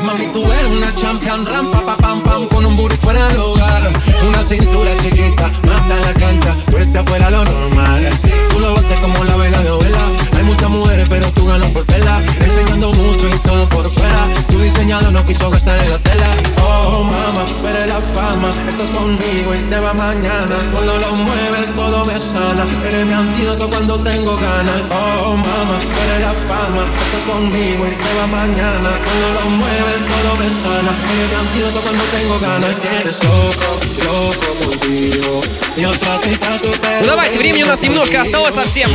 [0.05, 3.93] Mami, tú eres una champion, rampa, pa, pam, pam, con un booty fuera de lugar.
[4.29, 8.09] Una cintura chiquita, mata la cancha, tú estás fuera lo normal.
[8.51, 10.10] Tú lo bates como la vela de abuela.
[10.51, 12.21] Muchas mujeres, pero tú ganas por tela.
[12.41, 14.27] Enseñando mucho y todo por fuera.
[14.49, 16.27] Tu diseñado no quiso gastar en la tela.
[16.61, 18.53] Oh, mama, eres la fama.
[18.69, 20.57] Estás conmigo y te va mañana.
[20.73, 22.65] Cuando lo mueves, todo me sana.
[22.85, 24.83] Eres mi antídoto cuando tengo ganas.
[24.91, 26.83] Oh, mama, eres la fama.
[27.07, 28.91] Estás conmigo y te va mañana.
[29.05, 30.91] Cuando lo mueves, todo me sana.
[31.15, 32.75] Eres mi antídoto cuando tengo ganas.
[32.81, 33.71] Tienes loco,
[34.05, 35.41] loco contigo.
[35.81, 38.91] Ну давайте, времени у нас немножко осталось совсем.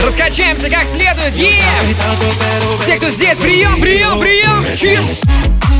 [0.00, 1.34] Раскачаемся как следует.
[1.34, 1.60] Е!
[2.80, 5.73] Все, кто здесь, прием, прием, прием!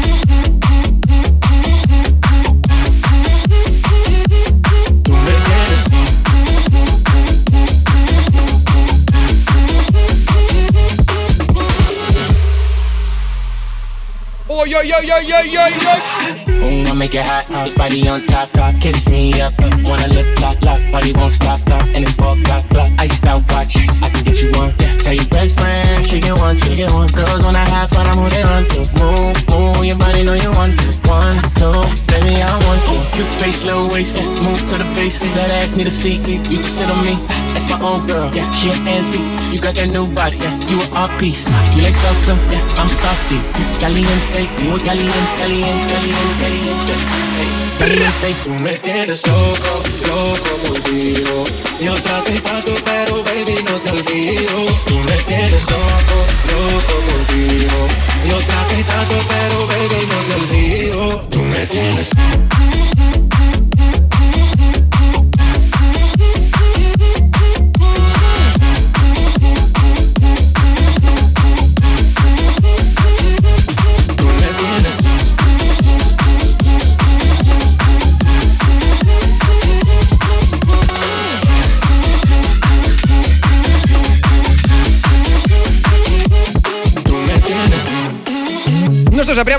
[14.66, 15.94] yo, yo, yo, yo, yo, yo, yo.
[16.64, 18.74] Mm, I make it hot, hot body on top, top.
[18.80, 19.52] Kiss me up,
[19.82, 20.80] wanna lip lock, lock.
[20.92, 21.86] Body won't stop, lock.
[21.94, 22.90] And it's four o'clock, block.
[22.98, 24.72] Iced out watch, I can get you one.
[24.78, 24.96] Yeah.
[24.96, 27.08] Tell your best friend, she get one, she get one.
[27.08, 28.80] Girls when I have fun, I'm who they run to.
[28.96, 30.84] Move, move, your body know you want to.
[31.08, 33.00] One, two, baby, I want you.
[33.12, 34.24] Cute face, little waist, yeah.
[34.48, 35.20] move to the base.
[35.34, 37.16] That ass need a seat, you can sit on me.
[37.52, 38.48] That's my old girl, yeah.
[38.52, 40.56] She an antique, you got that new body, yeah.
[40.70, 41.44] You a art piece,
[41.76, 42.80] you like salsa, yeah.
[42.80, 43.36] I'm saucy,
[43.78, 44.53] caliente.
[44.62, 45.94] Muy caliente, caliente,
[46.40, 47.64] caliente, caliente.
[47.78, 51.44] Caliente, Tú me tienes loco, loco contigo.
[51.80, 54.66] Y otra tipa tú, pero baby no te olvido.
[54.86, 56.16] Tú me tienes loco,
[56.50, 57.86] loco contigo.
[58.26, 61.28] Y otra tipa tú, pero baby no te olvido.
[61.30, 62.10] Tú me tienes.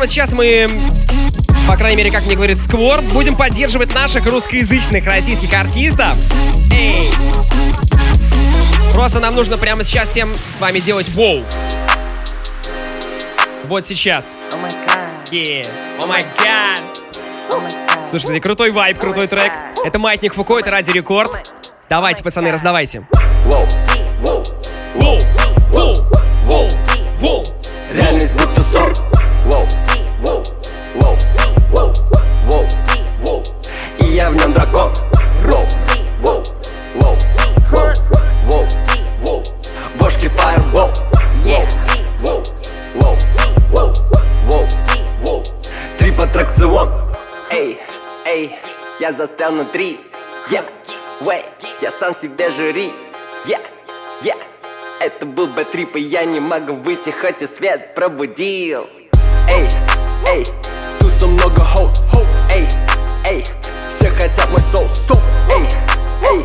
[0.06, 0.70] Прямо сейчас мы,
[1.68, 6.16] по крайней мере, как мне говорит Скворд, будем поддерживать наших русскоязычных российских артистов.
[6.72, 7.10] Эй!
[8.94, 11.44] Просто нам нужно прямо сейчас всем с вами делать воу.
[13.64, 14.36] Вот сейчас.
[14.54, 15.34] О май гад.
[15.34, 15.68] Yeah.
[16.04, 16.80] О май гад.
[18.10, 19.54] Слушайте, крутой вайб, крутой трек.
[19.84, 21.32] Это Маятник Фуко, это Ради Рекорд.
[21.90, 23.08] Давайте, пацаны, раздавайте.
[23.46, 23.68] Воу,
[24.22, 24.44] Воу,
[25.72, 25.96] воу,
[26.46, 26.70] воу,
[27.20, 27.44] воу.
[27.92, 29.05] реальность будто сон
[49.06, 50.00] я застрял внутри.
[50.50, 50.64] Я,
[51.22, 51.46] вэй,
[51.80, 52.92] я сам себе жюри.
[53.46, 53.60] Я,
[54.24, 54.34] я
[55.00, 58.88] это был бэтрип, и я не могу выйти, хоть и свет пробудил.
[59.48, 59.70] Эй,
[60.28, 60.44] эй,
[61.00, 61.92] туса много хоу,
[62.52, 62.68] эй,
[63.30, 63.46] эй
[63.90, 65.22] Все хотят мой соус, соус,
[65.54, 65.68] эй,
[66.28, 66.44] эй.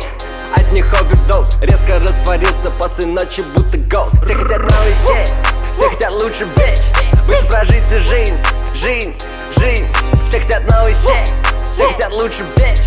[0.55, 5.33] От них овердоз, резко растворился после ночи, будто гост Все хотят новый щей,
[5.73, 6.77] все хотят лучше бич
[7.25, 8.37] Быстро прожить жизнь,
[8.75, 9.15] жизнь,
[9.57, 9.87] жизнь.
[10.27, 11.25] Все хотят новый щей,
[11.73, 12.79] все хотят лучше бич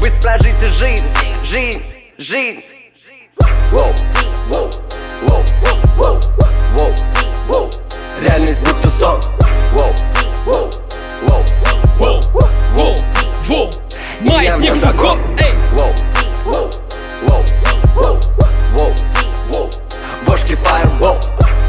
[0.00, 1.06] Быстро прожить жизнь,
[1.44, 1.82] жизнь,
[2.18, 2.62] жизнь
[3.70, 3.92] Воу,
[4.48, 4.70] воу,
[5.22, 5.42] воу,
[5.96, 6.20] воу,
[6.76, 6.94] воу,
[7.48, 7.70] воу
[8.20, 9.20] Реальность будто сон
[9.72, 9.92] Воу,
[10.44, 10.70] воу,
[11.22, 11.44] воу,
[11.98, 12.20] воу,
[12.74, 12.96] воу,
[13.46, 13.70] воу
[14.20, 15.92] Маятник Фуко, эй Воу,
[16.44, 16.70] воу,
[17.22, 17.44] воу,
[17.94, 18.20] воу,
[18.72, 18.94] воу,
[19.50, 19.70] воу
[20.26, 21.18] Бошки фаербол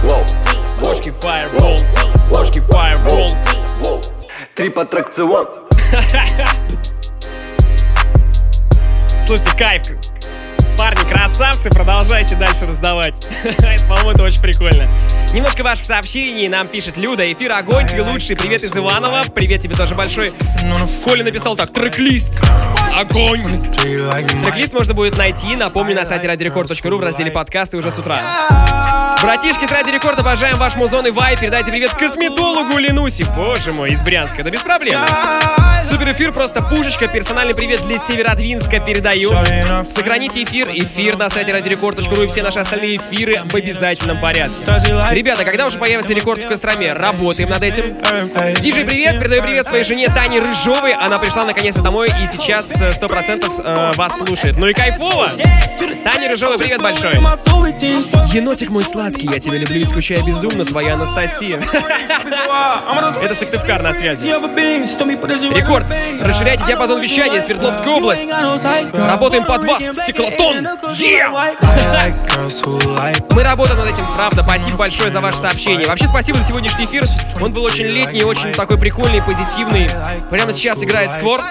[0.03, 0.25] Воу,
[0.81, 1.77] Бошки фаербол,
[2.29, 3.29] бошки фаербол
[4.55, 5.47] Трип аттракцион
[9.23, 9.83] Слушайте, кайф.
[10.75, 13.27] Парни, красавцы, продолжайте дальше раздавать.
[13.43, 14.87] Это, По-моему, это очень прикольно.
[15.33, 17.31] Немножко ваших сообщений нам пишет Люда.
[17.33, 18.35] Эфир огонь, ты лучший.
[18.35, 19.23] Привет из Иванова.
[19.33, 20.31] Привет тебе тоже большой.
[21.03, 22.39] Коля написал так, трек-лист.
[22.95, 23.41] Огонь.
[23.81, 28.21] Трек-лист можно будет найти, напомню, на сайте радиорекорд.ру в разделе подкасты уже с утра.
[29.23, 31.37] Братишки с Радио Рекорд, обожаем ваш музон и вай.
[31.37, 33.25] Передайте привет косметологу Ленуси.
[33.35, 34.43] Боже мой, из Брянска.
[34.43, 34.99] Да без проблем.
[35.81, 37.07] Супер эфир, просто пушечка.
[37.07, 39.29] Персональный привет для Северодвинска передаю.
[39.89, 40.69] Сохраните эфир.
[40.73, 44.57] Эфир на сайте радиорекорд.ру и все наши остальные эфиры в обязательном порядке.
[45.23, 46.91] Ребята, когда уже появится рекорд в Костроме?
[46.91, 47.85] Работаем над этим.
[48.59, 49.21] Диджей, привет.
[49.21, 50.91] Передаю привет своей жене Тане Рыжовой.
[50.91, 54.57] Она пришла наконец-то домой и сейчас э, 100% э, вас слушает.
[54.57, 55.31] Ну и кайфово.
[56.03, 57.13] Таня Рыжовой, привет большой.
[58.33, 61.61] Енотик мой сладкий, я тебя люблю и скучаю безумно, твоя Анастасия.
[63.21, 64.25] Это Сыктывкар на связи.
[64.25, 65.85] Рекорд.
[66.19, 68.29] Расширяйте диапазон вещания, Свердловская область.
[68.91, 70.67] Работаем под вас, стеклотон.
[70.93, 71.31] Yeah!
[73.31, 74.43] Мы работаем над этим, правда.
[74.43, 75.87] Спасибо большое за ваше сообщение.
[75.87, 77.05] Вообще, спасибо за сегодняшний эфир.
[77.39, 79.89] Он был очень летний, очень такой прикольный, позитивный.
[80.29, 81.41] Прямо сейчас играет Сквор.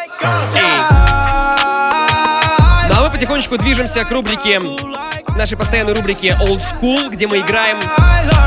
[2.88, 4.60] Ну а мы потихонечку движемся к рубрике
[5.36, 7.78] нашей постоянной рубрике Old School, где мы играем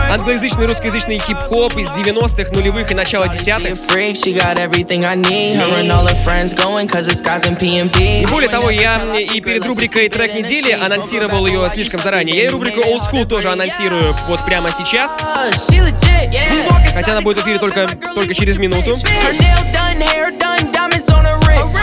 [0.10, 3.76] англоязычный, русскоязычный хип-хоп из 90-х, нулевых и начала десятых.
[7.98, 12.36] И более того, я и перед рубрикой трек недели анонсировал ее слишком заранее.
[12.38, 15.20] Я и рубрику Old School тоже анонсирую вот прямо сейчас.
[16.94, 18.98] Хотя она будет в эфире только, только через минуту.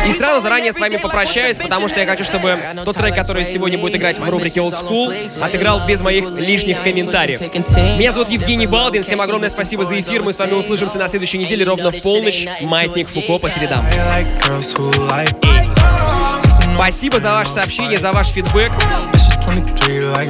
[0.06, 3.78] И сразу заранее с вами попрощаюсь, потому что я хочу, чтобы тот трек, который сегодня
[3.78, 7.40] будет играть в рубрике Old School, отыграл без моих лишних комментариев.
[7.98, 11.38] Меня зовут Евгений Балдин, всем огромное спасибо за эфир, мы с вами услышимся на следующей
[11.38, 12.46] неделе ровно в полночь.
[12.62, 13.84] Маятник Фуко по средам.
[16.74, 18.72] Спасибо за ваше сообщение, за ваш фидбэк.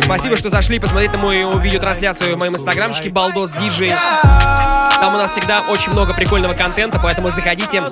[0.02, 3.92] Спасибо, что зашли посмотреть на мою видеотрансляцию в моем инстаграмчике Балдос Диджей.
[4.22, 7.82] Там у нас всегда очень много прикольного контента, поэтому заходите.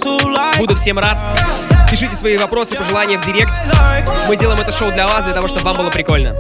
[0.59, 1.19] Буду всем рад.
[1.91, 3.53] Пишите свои вопросы, пожелания в директ.
[4.29, 6.37] Мы делаем это шоу для вас, для того, чтобы вам было прикольно.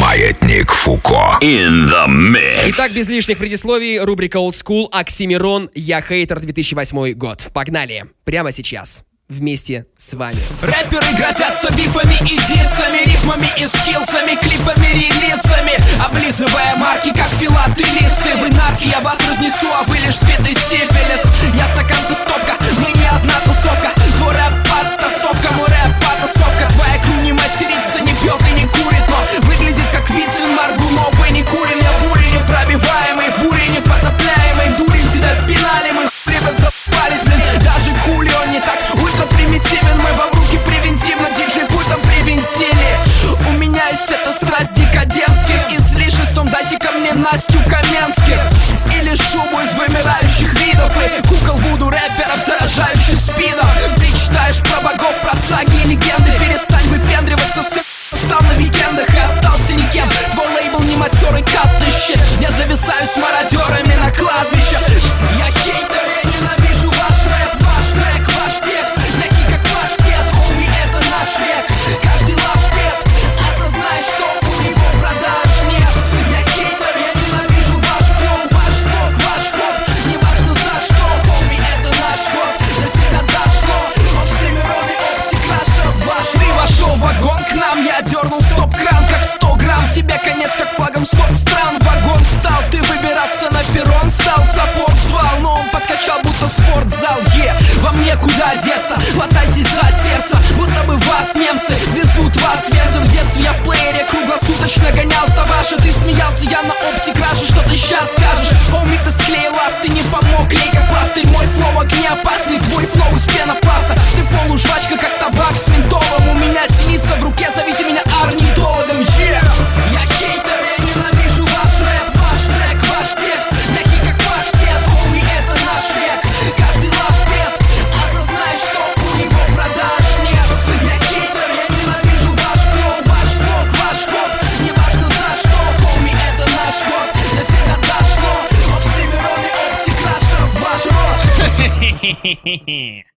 [0.00, 1.38] Маятник Фуко.
[1.42, 2.70] In the mix.
[2.70, 7.50] Итак, без лишних предисловий, рубрика Old School, Оксимирон, Я хейтер, 2008 год.
[7.52, 8.04] Погнали.
[8.24, 9.04] Прямо сейчас.
[9.28, 10.40] Вместе с вами.
[10.62, 15.76] Рэперы грозятся бифами и диссами Рифмами и скиллсами, клипами, релизами.
[16.02, 18.34] Облизывая марки, как филателисты.
[18.40, 22.90] Вы нарки, я вас разнесу, а вы лишь спитый сифилис Я стакан, ты стопка, мы
[22.98, 23.90] не одна тусовка.
[24.16, 26.66] Твой рэп подтасовка, мой рэп подтасовка.
[26.72, 28.40] Твоя кру не матерится, не пьет